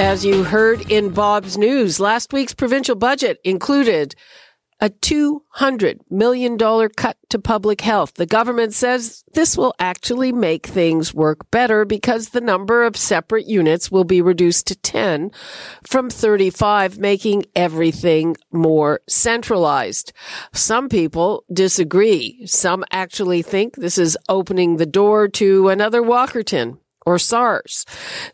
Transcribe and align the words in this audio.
As 0.00 0.24
you 0.24 0.42
heard 0.42 0.90
in 0.90 1.10
Bob's 1.10 1.56
news, 1.56 2.00
last 2.00 2.32
week's 2.32 2.52
provincial 2.52 2.96
budget 2.96 3.38
included 3.44 4.16
a 4.80 4.90
$200 4.90 6.00
million 6.10 6.58
cut 6.96 7.16
to 7.30 7.38
public 7.38 7.80
health. 7.80 8.14
The 8.14 8.26
government 8.26 8.74
says 8.74 9.24
this 9.34 9.56
will 9.56 9.72
actually 9.78 10.32
make 10.32 10.66
things 10.66 11.14
work 11.14 11.48
better 11.52 11.84
because 11.84 12.30
the 12.30 12.40
number 12.40 12.82
of 12.82 12.96
separate 12.96 13.46
units 13.46 13.90
will 13.90 14.04
be 14.04 14.20
reduced 14.20 14.66
to 14.66 14.76
10 14.76 15.30
from 15.86 16.10
35, 16.10 16.98
making 16.98 17.46
everything 17.54 18.36
more 18.50 19.00
centralized. 19.08 20.12
Some 20.52 20.88
people 20.88 21.44
disagree. 21.52 22.44
Some 22.46 22.84
actually 22.90 23.42
think 23.42 23.76
this 23.76 23.96
is 23.96 24.18
opening 24.28 24.76
the 24.76 24.86
door 24.86 25.28
to 25.28 25.68
another 25.68 26.02
Walkerton 26.02 26.78
or 27.06 27.18
SARS. 27.18 27.86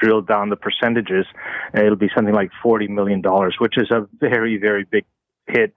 drill 0.00 0.20
down 0.20 0.50
the 0.50 0.56
percentages, 0.56 1.26
it'll 1.74 1.96
be 1.96 2.10
something 2.14 2.34
like 2.34 2.50
$40 2.64 2.88
million, 2.88 3.22
which 3.58 3.78
is 3.78 3.90
a 3.90 4.06
very, 4.20 4.58
very 4.58 4.84
big 4.84 5.04
hit. 5.46 5.72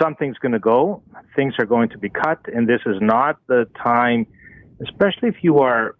Something's 0.00 0.38
going 0.38 0.52
to 0.52 0.58
go. 0.58 1.02
Things 1.36 1.54
are 1.58 1.66
going 1.66 1.90
to 1.90 1.98
be 1.98 2.08
cut. 2.08 2.40
And 2.54 2.68
this 2.68 2.80
is 2.86 2.96
not 3.00 3.38
the 3.48 3.66
time, 3.82 4.26
especially 4.82 5.28
if 5.28 5.36
you 5.42 5.58
are 5.58 5.96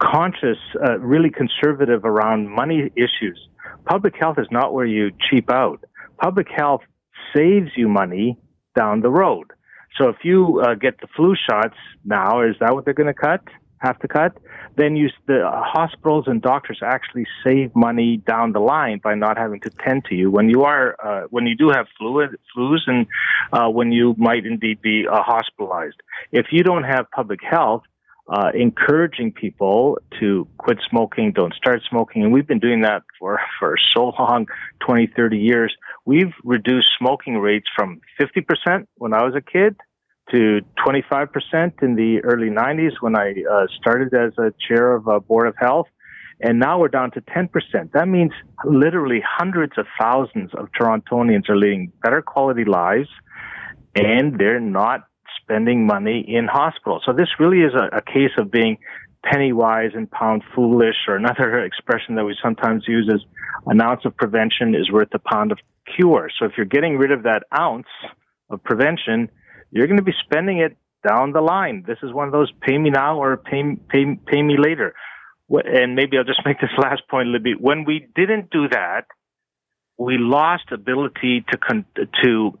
conscious, 0.00 0.58
uh, 0.86 0.98
really 1.00 1.30
conservative 1.30 2.04
around 2.04 2.48
money 2.48 2.90
issues 2.94 3.48
Public 3.88 4.14
health 4.20 4.38
is 4.38 4.46
not 4.50 4.74
where 4.74 4.86
you 4.86 5.10
cheap 5.30 5.50
out. 5.50 5.82
Public 6.20 6.46
health 6.54 6.82
saves 7.34 7.70
you 7.76 7.88
money 7.88 8.38
down 8.76 9.00
the 9.00 9.10
road. 9.10 9.46
So 9.96 10.08
if 10.08 10.16
you 10.22 10.60
uh, 10.60 10.74
get 10.74 11.00
the 11.00 11.08
flu 11.16 11.34
shots 11.34 11.76
now, 12.04 12.42
is 12.42 12.56
that 12.60 12.74
what 12.74 12.84
they're 12.84 12.94
going 12.94 13.12
to 13.12 13.14
cut? 13.14 13.42
Have 13.78 13.98
to 14.00 14.08
cut? 14.08 14.36
Then 14.76 14.96
you, 14.96 15.08
the 15.26 15.42
hospitals 15.44 16.24
and 16.26 16.42
doctors 16.42 16.80
actually 16.82 17.26
save 17.44 17.74
money 17.76 18.16
down 18.16 18.52
the 18.52 18.60
line 18.60 19.00
by 19.02 19.14
not 19.14 19.38
having 19.38 19.60
to 19.60 19.70
tend 19.70 20.04
to 20.06 20.16
you 20.16 20.30
when 20.30 20.48
you 20.48 20.64
are 20.64 20.96
uh, 21.04 21.26
when 21.30 21.46
you 21.46 21.56
do 21.56 21.70
have 21.70 21.86
flu 21.96 22.26
flus 22.56 22.80
and 22.86 23.06
uh, 23.52 23.68
when 23.68 23.92
you 23.92 24.14
might 24.18 24.46
indeed 24.46 24.82
be 24.82 25.06
uh, 25.06 25.22
hospitalized. 25.22 25.96
If 26.32 26.46
you 26.50 26.64
don't 26.64 26.84
have 26.84 27.08
public 27.12 27.40
health, 27.42 27.82
uh, 28.28 28.50
encouraging 28.54 29.32
people 29.32 29.98
to 30.20 30.46
quit 30.58 30.78
smoking, 30.88 31.32
don't 31.32 31.54
start 31.54 31.80
smoking. 31.88 32.22
And 32.22 32.32
we've 32.32 32.46
been 32.46 32.58
doing 32.58 32.82
that 32.82 33.02
for, 33.18 33.40
for 33.58 33.76
so 33.94 34.12
long, 34.18 34.46
20, 34.80 35.06
30 35.16 35.38
years. 35.38 35.74
We've 36.08 36.32
reduced 36.42 36.88
smoking 36.98 37.36
rates 37.36 37.66
from 37.76 38.00
50% 38.18 38.86
when 38.94 39.12
I 39.12 39.24
was 39.24 39.34
a 39.36 39.42
kid 39.42 39.76
to 40.30 40.60
25% 40.82 41.82
in 41.82 41.96
the 41.96 42.20
early 42.24 42.48
90s 42.48 42.92
when 43.00 43.14
I 43.14 43.34
uh, 43.44 43.66
started 43.78 44.14
as 44.14 44.32
a 44.38 44.54
chair 44.66 44.94
of 44.94 45.06
a 45.06 45.20
board 45.20 45.48
of 45.48 45.54
health. 45.60 45.88
And 46.40 46.58
now 46.58 46.80
we're 46.80 46.88
down 46.88 47.10
to 47.10 47.20
10%. 47.20 47.50
That 47.92 48.08
means 48.08 48.32
literally 48.64 49.22
hundreds 49.22 49.74
of 49.76 49.84
thousands 50.00 50.50
of 50.54 50.68
Torontonians 50.80 51.46
are 51.50 51.58
leading 51.58 51.92
better 52.02 52.22
quality 52.22 52.64
lives 52.64 53.10
and 53.94 54.38
they're 54.38 54.60
not 54.60 55.06
spending 55.42 55.86
money 55.86 56.24
in 56.26 56.46
hospitals. 56.46 57.02
So 57.04 57.12
this 57.12 57.28
really 57.38 57.60
is 57.60 57.74
a, 57.74 57.98
a 57.98 58.00
case 58.00 58.32
of 58.38 58.50
being 58.50 58.78
penny 59.30 59.52
wise 59.52 59.90
and 59.94 60.10
pound 60.10 60.42
foolish, 60.54 60.96
or 61.06 61.16
another 61.16 61.58
expression 61.64 62.14
that 62.16 62.24
we 62.24 62.36
sometimes 62.42 62.84
use 62.86 63.08
is 63.12 63.20
an 63.66 63.80
ounce 63.80 64.02
of 64.04 64.16
prevention 64.16 64.74
is 64.74 64.90
worth 64.90 65.08
a 65.14 65.18
pound 65.18 65.52
of 65.52 65.58
cure. 65.96 66.30
So 66.38 66.46
if 66.46 66.52
you're 66.56 66.66
getting 66.66 66.96
rid 66.98 67.12
of 67.12 67.24
that 67.24 67.44
ounce 67.58 67.86
of 68.50 68.62
prevention, 68.62 69.28
you're 69.70 69.86
going 69.86 69.98
to 69.98 70.02
be 70.02 70.14
spending 70.24 70.58
it 70.58 70.76
down 71.06 71.32
the 71.32 71.40
line. 71.40 71.84
This 71.86 71.98
is 72.02 72.12
one 72.12 72.26
of 72.26 72.32
those 72.32 72.50
pay 72.62 72.76
me 72.78 72.90
now 72.90 73.18
or 73.18 73.36
pay, 73.36 73.62
pay, 73.88 74.04
pay 74.26 74.42
me 74.42 74.56
later. 74.58 74.94
And 75.50 75.94
maybe 75.94 76.16
I'll 76.18 76.24
just 76.24 76.42
make 76.46 76.60
this 76.60 76.70
last 76.78 77.02
point, 77.10 77.28
a 77.28 77.30
little 77.32 77.44
bit. 77.44 77.60
When 77.60 77.84
we 77.84 78.06
didn't 78.14 78.50
do 78.50 78.68
that, 78.68 79.06
we 79.98 80.16
lost 80.18 80.64
ability 80.70 81.44
to 81.50 81.58
con- 81.58 81.84
to 82.22 82.56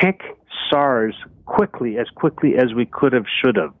kick 0.00 0.20
SARS 0.70 1.14
quickly, 1.46 1.96
as 1.98 2.08
quickly 2.14 2.56
as 2.56 2.74
we 2.74 2.84
could 2.84 3.12
have, 3.14 3.24
should 3.42 3.56
have. 3.56 3.72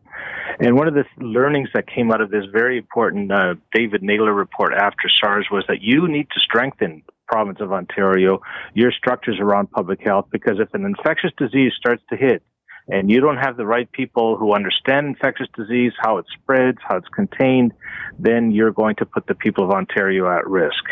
And 0.58 0.76
one 0.76 0.88
of 0.88 0.94
the 0.94 1.04
learnings 1.18 1.68
that 1.74 1.86
came 1.86 2.10
out 2.10 2.20
of 2.20 2.30
this 2.30 2.44
very 2.50 2.78
important 2.78 3.30
uh, 3.30 3.54
David 3.72 4.02
Naylor 4.02 4.32
report 4.32 4.72
after 4.72 5.08
SARS 5.08 5.48
was 5.50 5.64
that 5.68 5.82
you 5.82 6.08
need 6.08 6.28
to 6.30 6.40
strengthen 6.40 7.02
province 7.26 7.58
of 7.60 7.72
Ontario, 7.72 8.40
your 8.74 8.92
structures 8.92 9.38
around 9.40 9.70
public 9.70 10.00
health, 10.00 10.26
because 10.30 10.58
if 10.60 10.72
an 10.74 10.84
infectious 10.84 11.32
disease 11.36 11.72
starts 11.76 12.02
to 12.10 12.16
hit 12.16 12.42
and 12.88 13.10
you 13.10 13.20
don't 13.20 13.38
have 13.38 13.56
the 13.56 13.66
right 13.66 13.90
people 13.90 14.36
who 14.36 14.54
understand 14.54 15.06
infectious 15.06 15.48
disease, 15.56 15.92
how 15.98 16.18
it 16.18 16.26
spreads, 16.32 16.78
how 16.86 16.96
it's 16.96 17.08
contained, 17.08 17.72
then 18.18 18.52
you're 18.52 18.70
going 18.70 18.94
to 18.96 19.04
put 19.04 19.26
the 19.26 19.34
people 19.34 19.64
of 19.64 19.70
Ontario 19.70 20.30
at 20.30 20.46
risk. 20.46 20.84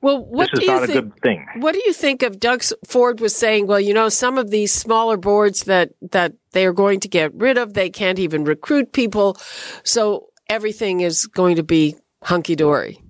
Well, 0.00 0.24
what 0.24 0.50
this 0.52 0.60
do 0.60 0.66
you 0.66 0.86
think, 0.86 0.90
a 0.90 1.02
good 1.02 1.20
thing. 1.22 1.46
What 1.56 1.72
do 1.72 1.82
you 1.84 1.92
think 1.92 2.22
of 2.22 2.38
Doug 2.38 2.62
Ford 2.86 3.20
was 3.20 3.34
saying? 3.34 3.66
Well, 3.66 3.80
you 3.80 3.92
know, 3.92 4.08
some 4.08 4.38
of 4.38 4.50
these 4.50 4.72
smaller 4.72 5.16
boards 5.16 5.64
that 5.64 5.90
that 6.12 6.34
they 6.52 6.66
are 6.66 6.72
going 6.72 7.00
to 7.00 7.08
get 7.08 7.34
rid 7.34 7.58
of, 7.58 7.74
they 7.74 7.90
can't 7.90 8.18
even 8.18 8.44
recruit 8.44 8.92
people, 8.92 9.36
so 9.82 10.28
everything 10.48 11.00
is 11.00 11.26
going 11.26 11.56
to 11.56 11.64
be 11.64 11.96
hunky 12.22 12.54
dory. 12.54 13.02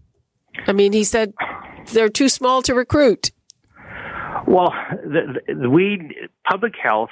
I 0.67 0.73
mean, 0.73 0.93
he 0.93 1.05
said 1.05 1.35
they're 1.93 2.09
too 2.09 2.29
small 2.29 2.63
to 2.63 2.75
recruit. 2.75 3.31
Well, 4.47 4.73
the, 5.05 5.41
the, 5.47 5.69
we 5.69 6.17
public 6.49 6.75
health 6.83 7.11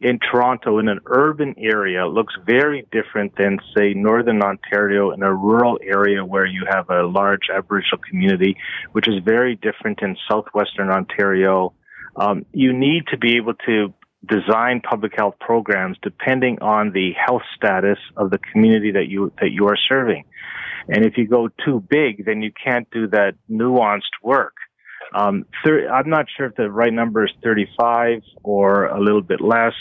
in 0.00 0.20
Toronto 0.20 0.78
in 0.78 0.88
an 0.88 1.00
urban 1.06 1.54
area 1.58 2.06
looks 2.06 2.34
very 2.46 2.86
different 2.92 3.36
than, 3.36 3.58
say, 3.76 3.94
Northern 3.94 4.42
Ontario 4.42 5.10
in 5.10 5.22
a 5.22 5.34
rural 5.34 5.78
area 5.82 6.24
where 6.24 6.46
you 6.46 6.66
have 6.70 6.88
a 6.88 7.02
large 7.02 7.48
Aboriginal 7.52 7.98
community, 8.08 8.56
which 8.92 9.08
is 9.08 9.14
very 9.24 9.56
different 9.56 10.00
in 10.02 10.16
Southwestern 10.30 10.90
Ontario. 10.90 11.72
Um, 12.14 12.46
you 12.52 12.72
need 12.72 13.08
to 13.08 13.18
be 13.18 13.36
able 13.36 13.54
to 13.66 13.92
design 14.24 14.80
public 14.80 15.12
health 15.16 15.34
programs 15.40 15.96
depending 16.02 16.58
on 16.60 16.92
the 16.92 17.12
health 17.12 17.42
status 17.56 17.98
of 18.16 18.30
the 18.30 18.38
community 18.38 18.92
that 18.92 19.06
you 19.08 19.32
that 19.40 19.50
you 19.50 19.66
are 19.66 19.76
serving. 19.88 20.24
And 20.88 21.04
if 21.04 21.16
you 21.16 21.26
go 21.26 21.48
too 21.64 21.84
big, 21.88 22.24
then 22.24 22.42
you 22.42 22.50
can't 22.52 22.88
do 22.90 23.08
that 23.08 23.34
nuanced 23.50 24.14
work. 24.22 24.54
Um, 25.14 25.46
I'm 25.64 26.10
not 26.10 26.26
sure 26.36 26.46
if 26.46 26.56
the 26.56 26.70
right 26.70 26.92
number 26.92 27.24
is 27.24 27.32
35 27.42 28.22
or 28.42 28.86
a 28.86 29.00
little 29.00 29.22
bit 29.22 29.40
less, 29.40 29.74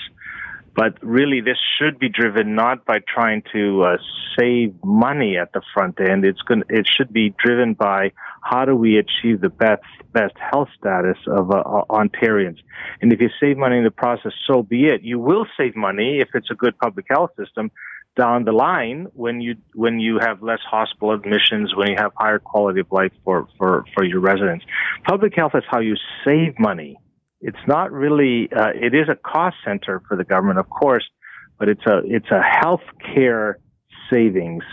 But 0.77 0.93
really, 1.01 1.41
this 1.41 1.57
should 1.77 1.97
be 1.97 2.07
driven 2.07 2.53
not 2.53 2.85
by 2.85 2.99
trying 3.11 3.41
to 3.51 3.83
uh, 3.83 3.97
save 4.37 4.75
money 4.83 5.35
at 5.35 5.51
the 5.51 5.61
front 5.73 5.99
end. 5.99 6.23
It's 6.23 6.41
going. 6.43 6.61
It 6.69 6.87
should 6.87 7.11
be 7.11 7.33
driven 7.43 7.73
by 7.73 8.11
how 8.43 8.63
do 8.65 8.75
we 8.75 8.99
achieve 8.99 9.41
the 9.41 9.49
best 9.49 9.81
best 10.13 10.35
health 10.37 10.69
status 10.77 11.17
of 11.25 11.49
uh, 11.49 11.63
Ontarians. 11.89 12.59
And 13.01 13.11
if 13.11 13.19
you 13.19 13.29
save 13.39 13.57
money 13.57 13.77
in 13.79 13.85
the 13.85 13.97
process, 14.05 14.33
so 14.45 14.61
be 14.61 14.85
it. 14.85 15.01
You 15.01 15.17
will 15.17 15.47
save 15.57 15.75
money 15.75 16.19
if 16.19 16.29
it's 16.35 16.51
a 16.51 16.55
good 16.55 16.77
public 16.77 17.07
health 17.09 17.31
system 17.35 17.71
down 18.17 18.43
the 18.43 18.51
line 18.51 19.07
when 19.13 19.39
you 19.39 19.55
when 19.73 19.99
you 19.99 20.19
have 20.19 20.41
less 20.41 20.59
hospital 20.69 21.13
admissions, 21.13 21.75
when 21.75 21.89
you 21.89 21.95
have 21.97 22.11
higher 22.15 22.39
quality 22.39 22.81
of 22.81 22.91
life 22.91 23.11
for 23.23 23.47
for 23.57 23.85
for 23.93 24.03
your 24.03 24.19
residents. 24.19 24.65
Public 25.07 25.33
health 25.35 25.53
is 25.55 25.63
how 25.69 25.79
you 25.79 25.95
save 26.25 26.59
money. 26.59 26.97
It's 27.41 27.65
not 27.67 27.91
really. 27.91 28.49
Uh, 28.51 28.69
it 28.73 28.93
is 28.93 29.07
a 29.09 29.15
cost 29.15 29.57
center 29.63 30.01
for 30.07 30.17
the 30.17 30.23
government, 30.23 30.59
of 30.59 30.69
course, 30.69 31.05
but 31.59 31.69
it's 31.69 31.85
a 31.85 32.01
it's 32.05 32.29
a 32.31 32.41
health 32.41 32.81
care 33.13 33.59
savings 34.09 34.63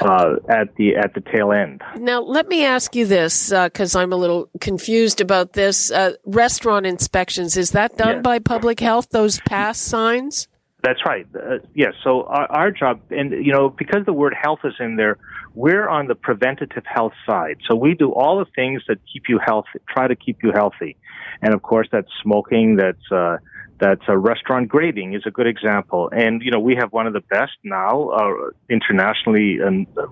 uh, 0.00 0.36
at 0.48 0.74
the 0.76 0.96
at 0.96 1.14
the 1.14 1.20
tail 1.20 1.52
end. 1.52 1.82
Now, 1.98 2.22
let 2.22 2.48
me 2.48 2.64
ask 2.64 2.94
you 2.94 3.06
this 3.06 3.50
because 3.50 3.94
uh, 3.94 4.00
I'm 4.00 4.12
a 4.12 4.16
little 4.16 4.48
confused 4.60 5.20
about 5.20 5.52
this. 5.52 5.90
Uh, 5.90 6.12
restaurant 6.24 6.86
inspections 6.86 7.56
is 7.56 7.70
that 7.72 7.96
done 7.96 8.16
yes. 8.16 8.22
by 8.22 8.38
public 8.38 8.80
health? 8.80 9.10
Those 9.10 9.40
pass 9.40 9.78
signs? 9.78 10.48
That's 10.86 11.04
right. 11.04 11.26
Uh, 11.34 11.58
yes. 11.74 11.94
So 12.04 12.22
our, 12.28 12.46
our, 12.48 12.70
job, 12.70 13.00
and 13.10 13.32
you 13.44 13.52
know, 13.52 13.68
because 13.68 14.06
the 14.06 14.12
word 14.12 14.34
health 14.40 14.60
is 14.62 14.74
in 14.78 14.94
there, 14.94 15.18
we're 15.52 15.88
on 15.88 16.06
the 16.06 16.14
preventative 16.14 16.84
health 16.86 17.14
side. 17.28 17.56
So 17.68 17.74
we 17.74 17.94
do 17.94 18.12
all 18.12 18.38
the 18.38 18.48
things 18.54 18.82
that 18.86 18.98
keep 19.12 19.24
you 19.28 19.40
healthy, 19.44 19.80
try 19.88 20.06
to 20.06 20.14
keep 20.14 20.44
you 20.44 20.52
healthy, 20.54 20.96
and 21.42 21.54
of 21.54 21.62
course, 21.62 21.88
that's 21.90 22.06
smoking. 22.22 22.76
That's 22.76 23.10
uh, 23.10 23.38
that's 23.80 24.02
a 24.06 24.16
restaurant 24.16 24.68
grading 24.68 25.14
is 25.14 25.24
a 25.26 25.32
good 25.32 25.48
example. 25.48 26.08
And 26.12 26.40
you 26.40 26.52
know, 26.52 26.60
we 26.60 26.76
have 26.76 26.92
one 26.92 27.08
of 27.08 27.14
the 27.14 27.24
best 27.36 27.58
now, 27.64 28.10
uh, 28.10 28.50
internationally 28.70 29.58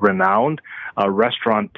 renowned 0.00 0.60
uh, 1.00 1.08
restaurant 1.08 1.70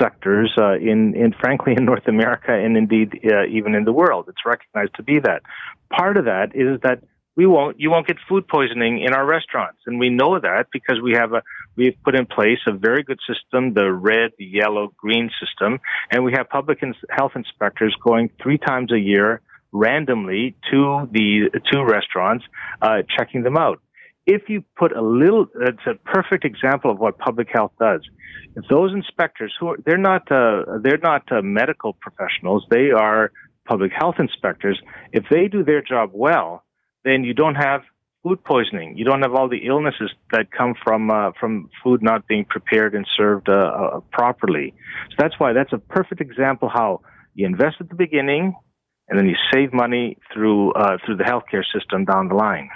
sectors 0.00 0.54
uh, 0.56 0.76
in, 0.76 1.14
in 1.14 1.34
frankly 1.38 1.74
in 1.76 1.84
North 1.84 2.08
America 2.08 2.52
and 2.52 2.78
indeed 2.78 3.20
uh, 3.30 3.44
even 3.44 3.74
in 3.74 3.84
the 3.84 3.92
world. 3.92 4.24
It's 4.28 4.46
recognized 4.46 4.94
to 4.96 5.02
be 5.02 5.18
that. 5.18 5.42
Part 5.90 6.16
of 6.16 6.24
that 6.24 6.52
is 6.54 6.80
that 6.82 7.02
we 7.40 7.46
won't 7.46 7.80
you 7.80 7.90
won't 7.90 8.06
get 8.06 8.18
food 8.28 8.46
poisoning 8.46 9.00
in 9.06 9.14
our 9.14 9.26
restaurants. 9.36 9.80
And 9.86 9.98
we 9.98 10.10
know 10.10 10.38
that 10.38 10.66
because 10.76 10.98
we 11.02 11.12
have 11.12 11.32
a 11.32 11.42
we've 11.74 11.96
put 12.04 12.14
in 12.14 12.26
place 12.26 12.58
a 12.66 12.74
very 12.88 13.02
good 13.02 13.20
system 13.30 13.72
the 13.72 13.90
red 13.90 14.32
the 14.38 14.44
yellow 14.44 14.92
green 15.02 15.30
system. 15.40 15.80
And 16.10 16.18
we 16.22 16.32
have 16.36 16.50
public 16.50 16.80
health 17.18 17.32
inspectors 17.34 17.96
going 18.08 18.28
three 18.42 18.58
times 18.58 18.92
a 18.92 18.98
year 18.98 19.40
randomly 19.72 20.54
to 20.70 21.08
the 21.16 21.28
two 21.72 21.82
restaurants 21.82 22.44
uh, 22.82 22.98
checking 23.16 23.42
them 23.42 23.56
out. 23.56 23.78
If 24.26 24.42
you 24.52 24.62
put 24.76 24.92
a 24.92 25.00
little 25.00 25.46
it's 25.68 25.86
a 25.86 25.94
perfect 26.16 26.44
example 26.44 26.90
of 26.90 26.98
what 26.98 27.16
public 27.16 27.48
health 27.50 27.72
does. 27.80 28.02
If 28.54 28.64
those 28.68 28.92
inspectors 28.92 29.54
who 29.58 29.68
are 29.68 29.78
they're 29.86 30.04
not 30.12 30.30
uh, 30.30 30.78
they're 30.82 31.04
not 31.10 31.22
uh, 31.32 31.40
medical 31.40 31.94
professionals. 32.06 32.66
They 32.70 32.90
are 32.90 33.32
public 33.66 33.92
health 34.02 34.16
inspectors. 34.18 34.78
If 35.12 35.24
they 35.30 35.48
do 35.48 35.64
their 35.64 35.80
job 35.80 36.10
well 36.12 36.64
then 37.04 37.24
you 37.24 37.34
don't 37.34 37.54
have 37.54 37.82
food 38.22 38.42
poisoning. 38.44 38.96
You 38.96 39.04
don't 39.04 39.22
have 39.22 39.34
all 39.34 39.48
the 39.48 39.66
illnesses 39.66 40.10
that 40.32 40.50
come 40.50 40.74
from 40.82 41.10
uh, 41.10 41.32
from 41.38 41.70
food 41.82 42.02
not 42.02 42.26
being 42.26 42.44
prepared 42.44 42.94
and 42.94 43.06
served 43.16 43.48
uh, 43.48 43.52
uh, 43.52 44.00
properly. 44.12 44.74
So 45.10 45.16
that's 45.18 45.38
why 45.38 45.52
that's 45.52 45.72
a 45.72 45.78
perfect 45.78 46.20
example 46.20 46.68
how 46.72 47.00
you 47.34 47.46
invest 47.46 47.76
at 47.80 47.88
the 47.88 47.94
beginning, 47.94 48.54
and 49.08 49.18
then 49.18 49.26
you 49.26 49.36
save 49.52 49.72
money 49.72 50.18
through 50.32 50.72
uh, 50.72 50.98
through 51.04 51.16
the 51.16 51.24
healthcare 51.24 51.64
system 51.74 52.04
down 52.04 52.28
the 52.28 52.34
line. 52.34 52.68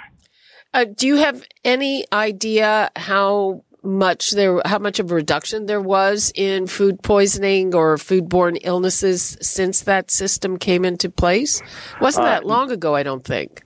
Uh, 0.73 0.85
do 0.85 1.07
you 1.07 1.15
have 1.15 1.45
any 1.63 2.05
idea 2.11 2.91
how 2.95 3.63
much 3.83 4.31
there 4.31 4.61
how 4.65 4.79
much 4.79 4.99
of 4.99 5.11
a 5.11 5.15
reduction 5.15 5.67
there 5.67 5.79
was 5.79 6.31
in 6.35 6.65
food 6.65 7.01
poisoning 7.03 7.75
or 7.75 7.97
foodborne 7.97 8.57
illnesses 8.63 9.37
since 9.41 9.81
that 9.81 10.09
system 10.09 10.57
came 10.57 10.83
into 10.83 11.09
place? 11.09 11.61
Wasn't 12.01 12.25
that 12.25 12.43
uh, 12.43 12.47
long 12.47 12.71
ago? 12.71 12.95
I 12.95 13.03
don't 13.03 13.23
think. 13.23 13.64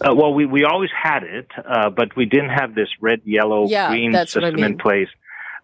Uh, 0.00 0.14
well, 0.14 0.34
we, 0.34 0.44
we 0.44 0.64
always 0.64 0.90
had 0.90 1.22
it, 1.22 1.48
uh, 1.56 1.90
but 1.90 2.14
we 2.16 2.26
didn't 2.26 2.50
have 2.50 2.74
this 2.74 2.88
red, 3.00 3.22
yellow, 3.24 3.66
yeah, 3.66 3.88
green 3.88 4.12
system 4.12 4.44
I 4.44 4.50
mean. 4.50 4.64
in 4.64 4.78
place. 4.78 5.08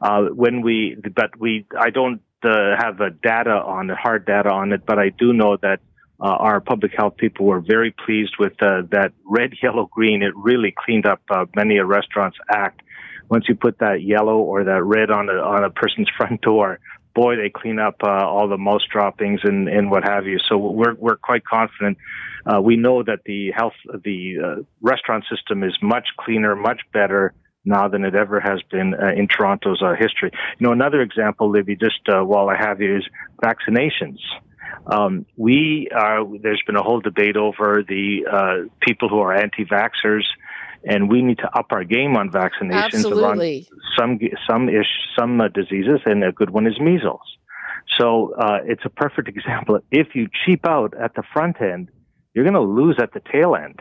Uh, 0.00 0.25
when 0.34 0.62
we, 0.62 0.96
but 1.14 1.38
we, 1.38 1.67
I 1.79 1.90
don't 1.90 2.23
uh, 2.43 2.76
have 2.79 3.00
a 3.00 3.11
data 3.11 3.50
on 3.50 3.90
it, 3.90 3.96
hard 3.96 4.25
data 4.26 4.50
on 4.50 4.73
it, 4.73 4.87
but 4.87 4.99
I 4.99 5.11
do 5.11 5.32
know 5.32 5.58
that 5.58 5.81
uh, 6.20 6.25
our 6.26 6.61
public 6.61 6.93
health 6.96 7.17
people 7.17 7.46
were 7.46 7.61
very 7.61 7.94
pleased 8.05 8.34
with 8.38 8.55
uh, 8.62 8.82
that 8.90 9.12
red, 9.25 9.52
yellow, 9.62 9.87
green. 9.93 10.23
It 10.23 10.35
really 10.37 10.75
cleaned 10.76 11.06
up 11.06 11.20
many 11.55 11.76
a 11.76 11.85
restaurant's 11.85 12.38
act. 12.49 12.81
Once 13.28 13.49
you 13.49 13.55
put 13.55 13.78
that 13.78 14.02
yellow 14.02 14.38
or 14.38 14.64
that 14.64 14.82
red 14.82 15.11
on 15.11 15.28
a 15.28 15.32
on 15.32 15.64
a 15.64 15.70
person's 15.70 16.08
front 16.17 16.40
door, 16.43 16.81
boy, 17.14 17.37
they 17.37 17.50
clean 17.50 17.79
up 17.79 17.97
all 18.03 18.49
the 18.49 18.59
mouse 18.59 18.85
droppings 18.91 19.41
and 19.44 19.69
and 19.69 19.91
what 19.91 20.05
have 20.05 20.26
you. 20.26 20.38
So 20.49 20.56
we're 20.56 20.94
we're 20.94 21.17
quite 21.17 21.44
confident 21.44 21.99
uh, 22.44 22.61
we 22.61 22.76
know 22.76 23.03
that 23.03 23.20
the 23.25 23.53
health, 23.53 23.75
the 24.05 24.37
uh, 24.44 24.62
restaurant 24.81 25.25
system 25.31 25.62
is 25.62 25.76
much 25.81 26.09
cleaner, 26.19 26.56
much 26.56 26.81
better 26.93 27.35
now 27.64 27.87
than 27.88 28.05
it 28.05 28.14
ever 28.14 28.41
has 28.41 28.61
been 28.70 28.94
uh, 28.94 29.12
in 29.17 29.29
Toronto's 29.29 29.81
uh, 29.82 29.94
history. 29.94 30.31
You 30.59 30.67
know, 30.67 30.73
another 30.73 31.00
example, 31.00 31.50
Libby, 31.50 31.76
just 31.76 32.00
uh, 32.09 32.23
while 32.23 32.49
I 32.49 32.56
have 32.56 32.81
you, 32.81 32.97
is 32.97 33.05
vaccinations. 33.43 34.19
Um, 34.87 35.26
we 35.37 35.88
are, 35.94 36.25
there's 36.43 36.62
been 36.67 36.75
a 36.75 36.82
whole 36.82 37.00
debate 37.00 37.37
over 37.37 37.85
the 37.87 38.26
uh, 38.31 38.69
people 38.81 39.09
who 39.09 39.20
are 39.20 39.32
anti-vaxxers, 39.32 40.25
and 40.84 41.11
we 41.11 41.23
need 41.23 41.38
to 41.38 41.49
up 41.58 41.67
our 41.70 41.84
game 41.84 42.17
on 42.17 42.31
vaccinations 42.31 42.94
Absolutely. 42.94 43.69
some 43.99 44.19
some 44.49 44.69
ish 44.69 44.87
some 45.19 45.40
diseases, 45.55 46.00
and 46.06 46.25
a 46.25 46.32
good 46.32 46.50
one 46.50 46.67
is 46.67 46.79
measles. 46.81 47.20
So 47.99 48.34
uh, 48.34 48.58
it's 48.64 48.82
a 48.84 48.90
perfect 48.90 49.29
example. 49.37 49.81
If 49.90 50.08
you 50.14 50.29
cheap 50.44 50.67
out 50.67 50.94
at 50.99 51.14
the 51.14 51.23
front 51.32 51.61
end, 51.61 51.90
you're 52.34 52.44
going 52.44 52.55
to 52.55 52.61
lose 52.61 52.99
at 53.00 53.12
the 53.12 53.20
tail 53.32 53.55
end. 53.55 53.81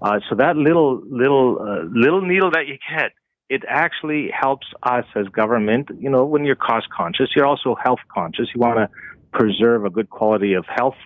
Uh, 0.00 0.18
so 0.28 0.36
that 0.36 0.56
little 0.56 1.00
little 1.08 1.58
uh, 1.60 1.84
little 1.92 2.22
needle 2.22 2.50
that 2.50 2.66
you 2.66 2.76
get, 2.90 3.12
it 3.48 3.62
actually 3.68 4.30
helps 4.32 4.66
us 4.82 5.04
as 5.14 5.26
government. 5.28 5.88
You 5.98 6.10
know, 6.10 6.24
when 6.24 6.44
you're 6.44 6.56
cost 6.56 6.88
conscious, 6.90 7.28
you're 7.36 7.46
also 7.46 7.76
health 7.82 8.00
conscious. 8.12 8.48
You 8.54 8.60
want 8.60 8.78
to 8.78 8.88
preserve 9.32 9.84
a 9.84 9.90
good 9.90 10.10
quality 10.10 10.54
of 10.54 10.64
health 10.66 10.96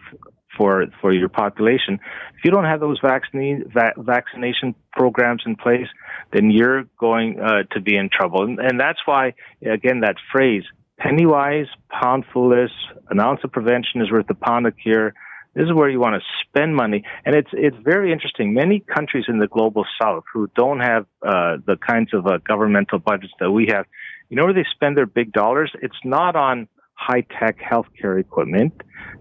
for 0.56 0.86
for 1.00 1.12
your 1.12 1.28
population. 1.28 1.98
If 2.36 2.44
you 2.44 2.50
don't 2.50 2.64
have 2.64 2.80
those 2.80 2.98
vaccine 3.00 3.64
va- 3.72 3.94
vaccination 3.96 4.74
programs 4.92 5.42
in 5.46 5.56
place, 5.56 5.88
then 6.32 6.50
you're 6.50 6.84
going 6.98 7.40
uh, 7.40 7.62
to 7.72 7.80
be 7.80 7.96
in 7.96 8.08
trouble. 8.10 8.44
And, 8.44 8.58
and 8.58 8.80
that's 8.80 8.98
why, 9.04 9.34
again, 9.62 10.00
that 10.00 10.16
phrase 10.32 10.64
"penny 10.98 11.26
wise, 11.26 11.66
pound 11.90 12.24
foolish." 12.32 12.72
An 13.10 13.20
ounce 13.20 13.40
of 13.44 13.52
prevention 13.52 14.00
is 14.00 14.10
worth 14.10 14.28
a 14.30 14.34
pound 14.34 14.66
of 14.66 14.74
cure. 14.76 15.14
This 15.54 15.64
is 15.64 15.72
where 15.72 15.88
you 15.88 16.00
want 16.00 16.20
to 16.20 16.26
spend 16.44 16.76
money, 16.76 17.02
and 17.24 17.34
it's 17.34 17.48
it's 17.52 17.76
very 17.82 18.12
interesting. 18.12 18.52
Many 18.52 18.80
countries 18.80 19.24
in 19.26 19.38
the 19.38 19.46
global 19.46 19.86
south 20.00 20.24
who 20.32 20.50
don't 20.54 20.80
have 20.80 21.06
uh, 21.22 21.56
the 21.66 21.76
kinds 21.76 22.12
of 22.12 22.26
uh, 22.26 22.38
governmental 22.46 22.98
budgets 22.98 23.32
that 23.40 23.50
we 23.50 23.68
have, 23.72 23.86
you 24.28 24.36
know 24.36 24.44
where 24.44 24.52
they 24.52 24.66
spend 24.70 24.98
their 24.98 25.06
big 25.06 25.32
dollars? 25.32 25.70
It's 25.80 25.96
not 26.04 26.36
on 26.36 26.68
high 26.96 27.24
tech 27.38 27.58
healthcare 27.58 28.18
equipment, 28.18 28.72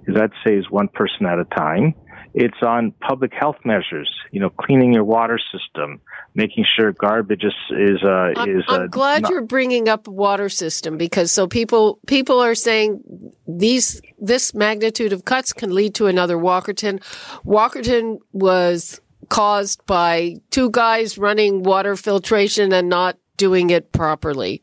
that 0.07 0.31
saves 0.45 0.69
one 0.69 0.87
person 0.87 1.25
at 1.25 1.39
a 1.39 1.45
time. 1.45 1.93
It's 2.33 2.57
on 2.61 2.91
public 2.91 3.31
health 3.33 3.55
measures, 3.63 4.13
you 4.31 4.41
know, 4.41 4.49
cleaning 4.49 4.91
your 4.93 5.05
water 5.05 5.39
system, 5.39 6.01
making 6.33 6.65
sure 6.75 6.91
garbage 6.91 7.45
is 7.45 7.53
is 7.71 8.03
uh, 8.03 8.33
I'm, 8.35 8.49
is. 8.49 8.63
I'm 8.67 8.81
uh, 8.81 8.87
glad 8.87 9.21
not- 9.21 9.31
you're 9.31 9.45
bringing 9.45 9.87
up 9.87 10.05
water 10.07 10.49
system 10.49 10.97
because 10.97 11.31
so 11.31 11.47
people 11.47 11.99
people 12.07 12.41
are 12.41 12.55
saying 12.55 13.01
these 13.47 14.01
this 14.19 14.53
magnitude 14.53 15.13
of 15.13 15.23
cuts 15.23 15.53
can 15.53 15.73
lead 15.73 15.95
to 15.95 16.07
another 16.07 16.35
Walkerton. 16.35 17.01
Walkerton 17.45 18.17
was 18.33 18.99
caused 19.29 19.85
by 19.85 20.35
two 20.51 20.69
guys 20.69 21.17
running 21.17 21.63
water 21.63 21.95
filtration 21.95 22.73
and 22.73 22.89
not 22.89 23.17
doing 23.37 23.69
it 23.69 23.91
properly. 23.91 24.61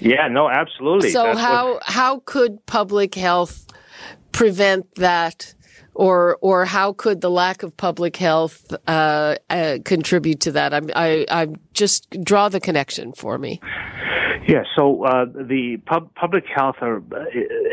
Yeah, 0.00 0.28
no, 0.28 0.48
absolutely. 0.48 1.10
So 1.10 1.24
That's 1.24 1.40
how 1.40 1.74
what- 1.74 1.82
how 1.84 2.20
could 2.24 2.64
public 2.66 3.14
health 3.14 3.66
prevent 4.32 4.94
that? 4.96 5.54
or 5.94 6.38
or 6.40 6.64
how 6.64 6.92
could 6.92 7.20
the 7.20 7.30
lack 7.30 7.62
of 7.62 7.76
public 7.76 8.16
health 8.16 8.72
uh, 8.86 9.34
uh, 9.50 9.78
contribute 9.84 10.40
to 10.40 10.52
that? 10.52 10.72
I'm, 10.72 10.88
I 10.94 11.26
I 11.30 11.48
just 11.74 12.08
draw 12.24 12.48
the 12.48 12.60
connection 12.60 13.12
for 13.12 13.36
me. 13.36 13.60
Yeah, 14.48 14.64
so 14.74 15.04
uh, 15.04 15.26
the 15.26 15.76
pub, 15.84 16.14
public 16.14 16.44
health 16.46 16.76
are, 16.80 16.96
uh, 16.96 17.24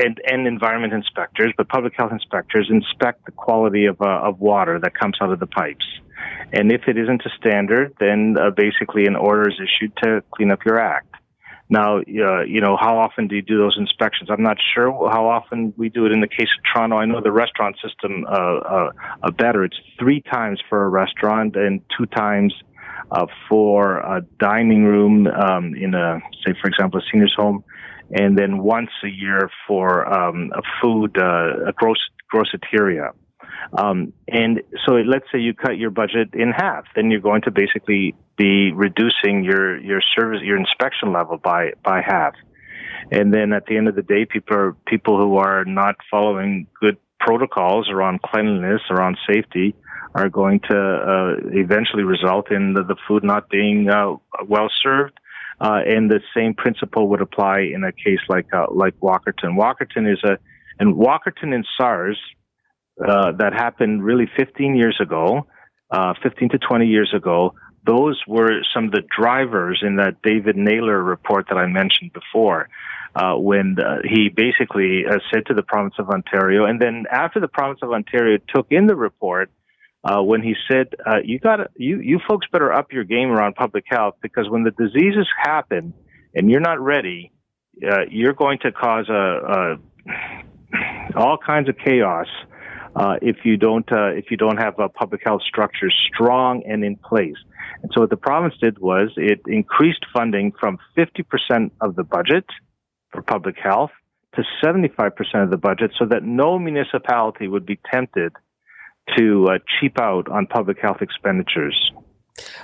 and, 0.03 0.19
and, 0.29 0.45
environment 0.45 0.93
inspectors, 0.93 1.53
but 1.57 1.69
public 1.69 1.93
health 1.97 2.11
inspectors 2.11 2.67
inspect 2.69 3.25
the 3.25 3.31
quality 3.31 3.85
of, 3.85 3.99
uh, 4.01 4.05
of 4.05 4.41
water 4.41 4.77
that 4.83 4.93
comes 4.93 5.17
out 5.21 5.31
of 5.31 5.39
the 5.39 5.47
pipes. 5.47 5.85
And 6.51 6.71
if 6.71 6.81
it 6.87 6.97
isn't 6.97 7.23
a 7.25 7.29
standard, 7.39 7.95
then 7.99 8.35
uh, 8.39 8.51
basically 8.51 9.05
an 9.05 9.15
order 9.15 9.47
is 9.49 9.55
issued 9.55 9.95
to 10.03 10.21
clean 10.35 10.51
up 10.51 10.65
your 10.65 10.77
act. 10.77 11.15
Now, 11.69 11.97
uh, 11.97 12.43
you 12.43 12.61
know, 12.61 12.77
how 12.79 12.97
often 12.97 13.27
do 13.27 13.35
you 13.35 13.41
do 13.41 13.57
those 13.57 13.75
inspections? 13.77 14.29
I'm 14.31 14.43
not 14.43 14.57
sure 14.73 14.91
how 15.11 15.27
often 15.27 15.73
we 15.75 15.89
do 15.89 16.05
it 16.05 16.11
in 16.13 16.21
the 16.21 16.27
case 16.27 16.47
of 16.57 16.63
Toronto. 16.73 16.97
I 16.97 17.05
know 17.05 17.19
the 17.21 17.31
restaurant 17.31 17.75
system 17.83 18.25
uh, 18.25 18.31
uh, 18.31 18.91
uh 19.23 19.31
better. 19.31 19.65
It's 19.65 19.77
three 19.99 20.21
times 20.21 20.61
for 20.69 20.85
a 20.85 20.89
restaurant 20.89 21.55
and 21.57 21.81
two 21.97 22.05
times 22.05 22.53
uh, 23.11 23.25
for 23.49 23.97
a 23.97 24.21
dining 24.39 24.85
room 24.85 25.27
um, 25.27 25.75
in 25.75 25.93
a, 25.93 26.19
say, 26.45 26.53
for 26.61 26.67
example, 26.67 26.99
a 26.99 27.03
senior's 27.11 27.33
home, 27.35 27.63
and 28.11 28.37
then 28.37 28.59
once 28.59 28.89
a 29.03 29.09
year 29.09 29.49
for 29.67 30.07
um, 30.11 30.51
a 30.55 30.61
food, 30.81 31.17
uh, 31.17 31.67
a 31.67 31.73
gross 31.73 31.99
groceteria. 32.33 33.11
Um, 33.77 34.13
and 34.27 34.61
so 34.85 34.93
let's 34.93 35.25
say 35.31 35.39
you 35.39 35.53
cut 35.53 35.77
your 35.77 35.89
budget 35.89 36.29
in 36.33 36.51
half, 36.51 36.85
then 36.95 37.11
you're 37.11 37.21
going 37.21 37.41
to 37.43 37.51
basically 37.51 38.15
be 38.37 38.71
reducing 38.71 39.43
your, 39.43 39.79
your 39.79 40.01
service, 40.15 40.41
your 40.43 40.57
inspection 40.57 41.11
level 41.11 41.37
by, 41.37 41.71
by 41.83 42.01
half. 42.05 42.33
And 43.11 43.33
then 43.33 43.53
at 43.53 43.65
the 43.65 43.77
end 43.77 43.87
of 43.87 43.95
the 43.95 44.01
day, 44.01 44.25
people 44.25 44.55
are, 44.55 44.73
people 44.85 45.17
who 45.17 45.37
are 45.37 45.65
not 45.65 45.95
following 46.11 46.67
good 46.79 46.97
protocols 47.19 47.89
around 47.89 48.21
cleanliness, 48.21 48.81
around 48.89 49.17
safety, 49.31 49.75
are 50.13 50.29
going 50.29 50.59
to 50.61 50.75
uh, 50.75 51.49
eventually 51.53 52.03
result 52.03 52.51
in 52.51 52.73
the, 52.73 52.83
the 52.83 52.95
food 53.07 53.23
not 53.23 53.49
being 53.49 53.89
uh, 53.89 54.15
well 54.47 54.69
served. 54.83 55.17
Uh, 55.59 55.79
and 55.87 56.09
the 56.09 56.19
same 56.35 56.53
principle 56.53 57.09
would 57.09 57.21
apply 57.21 57.61
in 57.61 57.83
a 57.83 57.91
case 57.91 58.19
like 58.29 58.45
uh, 58.53 58.67
like 58.71 58.95
Walkerton. 58.99 59.57
Walkerton 59.57 60.11
is 60.11 60.23
a 60.23 60.37
and 60.79 60.95
Walkerton 60.95 61.53
and 61.53 61.65
SARS 61.77 62.19
uh, 63.03 63.31
that 63.33 63.53
happened 63.53 64.03
really 64.03 64.29
15 64.37 64.75
years 64.75 64.97
ago, 65.01 65.47
uh, 65.89 66.13
15 66.21 66.49
to 66.49 66.57
20 66.59 66.85
years 66.85 67.11
ago. 67.15 67.55
Those 67.87 68.21
were 68.27 68.61
some 68.73 68.85
of 68.85 68.91
the 68.91 69.01
drivers 69.17 69.81
in 69.81 69.95
that 69.95 70.21
David 70.21 70.57
Naylor 70.57 71.01
report 71.01 71.47
that 71.49 71.57
I 71.57 71.67
mentioned 71.67 72.11
before, 72.11 72.67
uh, 73.15 73.35
when 73.35 73.77
uh, 73.79 73.99
he 74.03 74.29
basically 74.29 75.05
uh, 75.09 75.19
said 75.33 75.45
to 75.47 75.53
the 75.53 75.63
province 75.63 75.95
of 75.97 76.09
Ontario, 76.09 76.65
and 76.65 76.81
then 76.81 77.05
after 77.09 77.39
the 77.39 77.47
province 77.47 77.79
of 77.81 77.91
Ontario 77.91 78.37
took 78.53 78.67
in 78.71 78.87
the 78.87 78.95
report, 78.95 79.49
when 80.03 80.41
he 80.41 80.53
said, 80.69 80.87
"You 81.23 81.39
got 81.39 81.71
you 81.75 81.99
you 81.99 82.19
folks 82.27 82.47
better 82.51 82.71
up 82.71 82.93
your 82.93 83.03
game 83.03 83.29
around 83.29 83.55
public 83.55 83.85
health 83.87 84.15
because 84.21 84.49
when 84.49 84.63
the 84.63 84.71
diseases 84.71 85.27
happen 85.41 85.93
and 86.33 86.49
you're 86.49 86.61
not 86.61 86.79
ready, 86.79 87.31
you're 88.09 88.33
going 88.33 88.59
to 88.59 88.71
cause 88.71 89.09
a, 89.09 89.77
a 90.13 91.15
all 91.15 91.37
kinds 91.37 91.67
of 91.69 91.75
chaos." 91.77 92.27
Uh, 92.97 93.15
if 93.21 93.37
you 93.45 93.57
don't 93.57 93.89
uh, 93.91 94.07
if 94.07 94.31
you 94.31 94.37
don't 94.37 94.57
have 94.57 94.79
a 94.79 94.89
public 94.89 95.21
health 95.23 95.43
structure 95.43 95.89
strong 96.11 96.63
and 96.65 96.83
in 96.83 96.95
place. 96.95 97.37
And 97.83 97.91
so 97.93 98.01
what 98.01 98.09
the 98.09 98.17
province 98.17 98.55
did 98.59 98.79
was 98.79 99.09
it 99.17 99.41
increased 99.45 100.03
funding 100.11 100.51
from 100.59 100.79
50% 100.97 101.71
of 101.79 101.95
the 101.95 102.03
budget 102.03 102.45
for 103.11 103.21
public 103.21 103.55
health 103.61 103.91
to 104.35 104.43
75% 104.63 105.11
of 105.43 105.49
the 105.49 105.57
budget, 105.57 105.91
so 105.97 106.05
that 106.05 106.23
no 106.23 106.59
municipality 106.59 107.47
would 107.47 107.65
be 107.65 107.79
tempted 107.91 108.33
to 109.15 109.47
uh, 109.47 109.57
cheap 109.79 109.99
out 109.99 110.27
on 110.29 110.47
public 110.47 110.77
health 110.79 111.01
expenditures. 111.01 111.91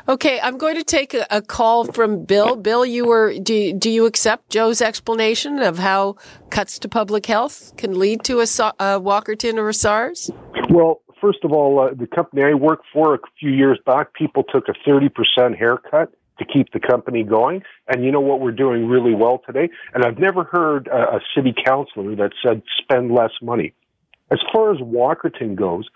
Okay, 0.07 0.39
I'm 0.41 0.57
going 0.57 0.75
to 0.75 0.83
take 0.83 1.13
a, 1.13 1.41
call 1.41 1.85
from 1.85 2.25
Bill. 2.25 2.55
Bill, 2.55 2.85
you 2.85 3.05
were 3.05 3.37
do 3.39 3.73
do 3.73 3.89
you 3.89 4.05
accept 4.05 4.49
Joe's 4.49 4.81
explanation 4.81 5.59
of 5.59 5.77
how 5.77 6.15
cuts 6.49 6.79
to 6.79 6.89
public 6.89 7.25
health 7.25 7.73
can 7.77 7.97
lead 7.97 8.23
to 8.25 8.39
a, 8.39 8.43
a 8.43 8.99
Walkerton 8.99 9.55
or 9.57 9.69
a 9.69 9.73
SARS? 9.73 10.31
Well, 10.69 11.01
first 11.19 11.39
of 11.43 11.51
all, 11.51 11.79
uh, 11.79 11.93
the 11.93 12.07
company 12.07 12.43
I 12.43 12.53
worked 12.53 12.85
for 12.93 13.15
a 13.15 13.19
few 13.39 13.51
years 13.51 13.79
back, 13.85 14.13
people 14.13 14.43
took 14.43 14.65
a 14.67 14.73
30% 14.89 15.57
haircut 15.57 16.13
to 16.39 16.45
keep 16.45 16.71
the 16.73 16.79
company 16.79 17.23
going. 17.23 17.63
And 17.87 18.03
you 18.03 18.11
know 18.11 18.19
what 18.19 18.41
we're 18.41 18.51
doing 18.51 18.87
really 18.87 19.13
well 19.13 19.41
today? 19.45 19.69
And 19.93 20.03
I've 20.03 20.19
never 20.19 20.43
heard 20.43 20.87
a, 20.87 21.15
a 21.15 21.19
city 21.35 21.53
councilor 21.65 22.15
that 22.15 22.31
said 22.43 22.61
spend 22.77 23.11
less 23.11 23.31
money. 23.41 23.73
As 24.31 24.39
far 24.51 24.73
as 24.73 24.79
Walkerton 24.79 25.55
goes, 25.55 25.87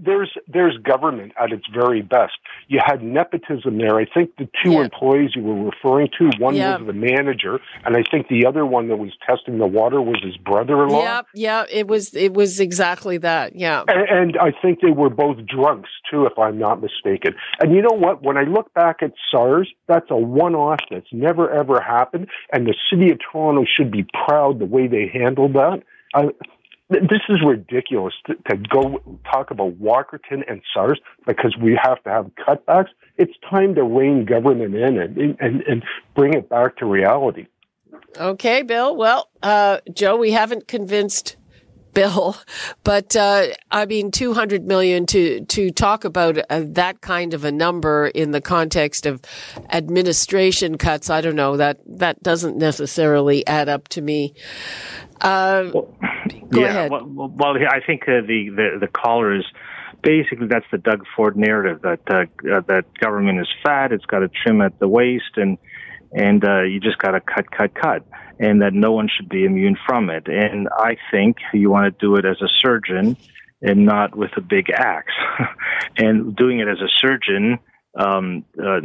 there's 0.00 0.32
there's 0.48 0.76
government 0.78 1.32
at 1.40 1.52
its 1.52 1.64
very 1.72 2.02
best. 2.02 2.32
You 2.68 2.80
had 2.84 3.02
nepotism 3.02 3.78
there. 3.78 3.96
I 3.96 4.06
think 4.06 4.36
the 4.36 4.48
two 4.64 4.72
yeah. 4.72 4.84
employees 4.84 5.30
you 5.34 5.42
were 5.42 5.70
referring 5.70 6.08
to, 6.18 6.30
one 6.38 6.54
was 6.54 6.82
the 6.86 6.92
manager, 6.92 7.60
and 7.84 7.96
I 7.96 8.02
think 8.10 8.28
the 8.28 8.46
other 8.46 8.64
one 8.64 8.88
that 8.88 8.96
was 8.96 9.12
testing 9.26 9.58
the 9.58 9.66
water 9.66 10.00
was 10.00 10.20
his 10.22 10.36
brother-in-law. 10.36 11.02
Yeah, 11.02 11.22
yeah, 11.34 11.64
it 11.70 11.86
was 11.86 12.14
it 12.14 12.34
was 12.34 12.60
exactly 12.60 13.18
that. 13.18 13.54
Yeah, 13.56 13.84
and, 13.88 14.08
and 14.08 14.38
I 14.38 14.52
think 14.62 14.80
they 14.80 14.90
were 14.90 15.10
both 15.10 15.38
drunks 15.46 15.90
too, 16.10 16.26
if 16.26 16.38
I'm 16.38 16.58
not 16.58 16.80
mistaken. 16.80 17.34
And 17.60 17.74
you 17.74 17.82
know 17.82 17.96
what? 17.96 18.22
When 18.22 18.36
I 18.36 18.44
look 18.44 18.72
back 18.74 19.02
at 19.02 19.12
SARS, 19.30 19.68
that's 19.86 20.10
a 20.10 20.16
one-off 20.16 20.80
that's 20.90 21.06
never 21.12 21.50
ever 21.50 21.80
happened, 21.80 22.28
and 22.52 22.66
the 22.66 22.74
city 22.90 23.10
of 23.12 23.18
Toronto 23.20 23.64
should 23.64 23.90
be 23.90 24.06
proud 24.26 24.58
the 24.58 24.66
way 24.66 24.86
they 24.86 25.10
handled 25.12 25.52
that. 25.54 25.82
I, 26.14 26.28
this 26.92 27.20
is 27.28 27.38
ridiculous 27.44 28.14
to, 28.26 28.34
to, 28.48 28.56
go 28.56 29.02
talk 29.30 29.50
about 29.50 29.78
Walkerton 29.80 30.42
and 30.48 30.62
SARS 30.72 31.00
because 31.26 31.56
we 31.60 31.78
have 31.82 32.02
to 32.04 32.10
have 32.10 32.30
cutbacks. 32.36 32.88
It's 33.16 33.32
time 33.48 33.74
to 33.74 33.82
rein 33.82 34.24
government 34.24 34.74
in 34.74 34.98
and, 34.98 35.16
and, 35.40 35.62
and 35.62 35.84
bring 36.14 36.34
it 36.34 36.48
back 36.48 36.76
to 36.76 36.86
reality. 36.86 37.46
Okay, 38.16 38.62
Bill. 38.62 38.94
Well, 38.94 39.28
uh, 39.42 39.78
Joe, 39.92 40.16
we 40.16 40.32
haven't 40.32 40.68
convinced 40.68 41.36
Bill, 41.94 42.36
but 42.84 43.14
uh, 43.16 43.48
I 43.70 43.86
mean, 43.86 44.10
two 44.10 44.34
hundred 44.34 44.66
million 44.66 45.06
to 45.06 45.44
to 45.44 45.70
talk 45.70 46.04
about 46.04 46.38
uh, 46.50 46.64
that 46.68 47.00
kind 47.00 47.34
of 47.34 47.44
a 47.44 47.52
number 47.52 48.06
in 48.06 48.30
the 48.30 48.40
context 48.40 49.06
of 49.06 49.20
administration 49.70 50.78
cuts. 50.78 51.10
I 51.10 51.20
don't 51.20 51.36
know 51.36 51.56
that 51.56 51.80
that 51.86 52.22
doesn't 52.22 52.56
necessarily 52.56 53.46
add 53.46 53.68
up 53.68 53.88
to 53.88 54.00
me. 54.00 54.34
Uh, 55.20 55.70
well, 55.72 55.94
go 56.50 56.60
yeah, 56.60 56.66
ahead. 56.66 56.90
Well, 56.90 57.06
well, 57.06 57.56
I 57.56 57.80
think 57.86 58.02
uh, 58.02 58.22
the, 58.26 58.50
the 58.54 58.78
the 58.80 58.88
caller 58.88 59.34
is 59.34 59.44
basically 60.02 60.48
that's 60.48 60.66
the 60.70 60.78
Doug 60.78 61.04
Ford 61.14 61.36
narrative 61.36 61.82
that 61.82 62.00
uh, 62.10 62.24
uh, 62.52 62.60
that 62.68 62.84
government 62.98 63.40
is 63.40 63.48
fat, 63.64 63.92
it's 63.92 64.04
got 64.06 64.20
to 64.20 64.28
trim 64.28 64.60
at 64.60 64.78
the 64.78 64.88
waist, 64.88 65.36
and 65.36 65.58
and 66.12 66.44
uh, 66.44 66.62
you 66.62 66.80
just 66.80 66.98
got 66.98 67.12
to 67.12 67.20
cut, 67.20 67.50
cut, 67.50 67.74
cut, 67.74 68.06
and 68.38 68.62
that 68.62 68.74
no 68.74 68.92
one 68.92 69.08
should 69.08 69.28
be 69.28 69.44
immune 69.44 69.76
from 69.86 70.10
it. 70.10 70.26
And 70.28 70.68
I 70.76 70.96
think 71.10 71.38
you 71.52 71.70
want 71.70 71.92
to 71.92 72.06
do 72.06 72.16
it 72.16 72.24
as 72.24 72.40
a 72.42 72.48
surgeon 72.60 73.16
and 73.60 73.86
not 73.86 74.16
with 74.16 74.30
a 74.36 74.40
big 74.40 74.70
axe. 74.70 75.14
and 75.98 76.34
doing 76.36 76.60
it 76.60 76.68
as 76.68 76.78
a 76.80 76.88
surgeon, 76.98 77.58
um, 77.98 78.44
uh, 78.58 78.80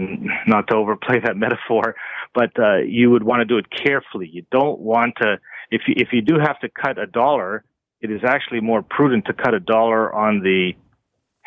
not 0.46 0.68
to 0.68 0.76
overplay 0.76 1.20
that 1.20 1.36
metaphor, 1.38 1.96
but 2.34 2.52
uh, 2.60 2.78
you 2.78 3.10
would 3.10 3.24
want 3.24 3.42
to 3.42 3.46
do 3.46 3.58
it 3.58 3.66
carefully. 3.70 4.30
You 4.32 4.46
don't 4.52 4.80
want 4.80 5.16
to 5.22 5.38
if 5.72 5.82
you, 5.88 5.96
if 5.98 6.10
you 6.12 6.22
do 6.22 6.36
have 6.40 6.60
to 6.60 6.70
cut 6.70 6.98
a 6.98 7.08
dollar, 7.08 7.64
it 8.02 8.12
is 8.12 8.22
actually 8.26 8.62
more 8.62 8.82
prudent 8.82 9.26
to 9.26 9.34
cut 9.34 9.54
a 9.54 9.60
dollar 9.60 10.14
on 10.14 10.40
the 10.42 10.74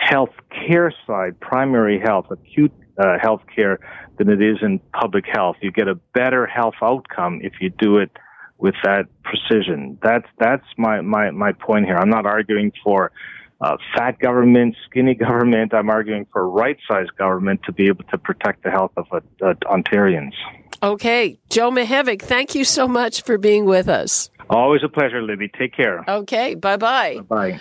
health 0.01 0.31
care 0.51 0.93
side, 1.07 1.39
primary 1.41 2.01
health, 2.01 2.27
acute 2.31 2.73
uh, 2.99 3.19
health 3.21 3.43
care, 3.55 3.79
than 4.19 4.29
it 4.29 4.43
is 4.43 4.59
in 4.63 4.81
public 4.93 5.25
health. 5.31 5.57
You 5.61 5.71
get 5.71 5.89
a 5.89 5.95
better 6.15 6.47
health 6.47 6.75
outcome 6.83 7.41
if 7.43 7.55
you 7.61 7.71
do 7.71 7.99
it 7.99 8.11
with 8.59 8.75
that 8.83 9.07
precision. 9.23 9.99
That's 10.03 10.27
that's 10.39 10.65
my 10.77 11.01
my 11.03 11.31
my 11.31 11.53
point 11.53 11.87
here. 11.87 11.97
I'm 11.97 12.11
not 12.11 12.27
arguing 12.27 12.73
for 12.83 13.13
uh, 13.61 13.77
fat 13.95 14.19
government, 14.19 14.77
skinny 14.89 15.15
government. 15.27 15.75
I'm 15.75 15.91
arguing 15.91 16.27
for 16.33 16.49
right-sized 16.49 17.17
government 17.17 17.61
to 17.65 17.73
be 17.73 17.87
able 17.87 18.05
to 18.05 18.19
protect 18.19 18.63
the 18.63 18.71
health 18.71 18.93
of 18.97 19.07
uh, 19.13 19.21
uh, 19.43 19.55
Ontarians. 19.67 20.33
Okay. 20.83 21.39
Joe 21.51 21.71
Mihevc, 21.71 22.23
thank 22.23 22.55
you 22.55 22.65
so 22.65 22.89
much 22.89 23.23
for 23.23 23.37
being 23.37 23.67
with 23.67 23.89
us. 23.89 24.31
Always 24.49 24.83
a 24.83 24.89
pleasure, 24.89 25.23
Libby. 25.23 25.49
Take 25.49 25.75
care. 25.75 26.05
Okay. 26.09 26.55
Bye 26.55 26.79
bye. 26.79 27.21
Bye. 27.29 27.61